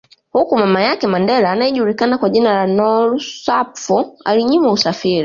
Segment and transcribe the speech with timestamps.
[0.31, 5.19] Huku mama yake Mandela anaejulikana kwa jina la Nolusapho alinyimwa usafiri